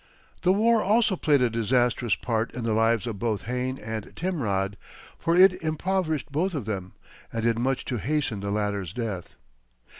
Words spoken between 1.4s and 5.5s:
a disastrous part in the lives of both Hayne and Timrod, for